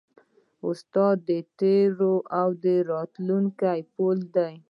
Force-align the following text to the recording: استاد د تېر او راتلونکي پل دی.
استاد 0.67 1.17
د 1.29 1.31
تېر 1.59 1.89
او 2.39 2.49
راتلونکي 2.91 3.79
پل 3.95 4.17
دی. 4.35 4.53